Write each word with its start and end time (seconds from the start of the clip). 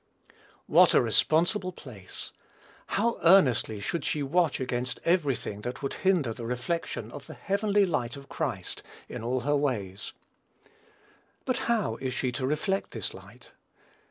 What 0.65 0.95
a 0.95 0.99
responsible 1.03 1.71
place! 1.71 2.31
How 2.87 3.19
earnestly 3.21 3.79
should 3.79 4.03
she 4.03 4.23
watch 4.23 4.59
against 4.59 4.99
every 5.05 5.35
thing 5.35 5.61
that 5.61 5.83
would 5.83 5.93
hinder 5.93 6.33
the 6.33 6.47
reflection 6.47 7.11
of 7.11 7.27
the 7.27 7.35
heavenly 7.35 7.85
light 7.85 8.17
of 8.17 8.27
Christ, 8.27 8.81
in 9.07 9.23
all 9.23 9.41
her 9.41 9.55
ways! 9.55 10.13
But 11.45 11.57
how 11.69 11.97
is 11.97 12.15
she 12.15 12.31
to 12.31 12.47
reflect 12.47 12.89
this 12.89 13.13
light? 13.13 13.51